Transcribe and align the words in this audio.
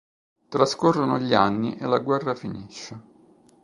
Trascorrono 0.49 1.19
gli 1.19 1.35
anni 1.35 1.77
e 1.77 1.85
la 1.85 1.99
guerra 1.99 2.33
finisce. 2.33 3.03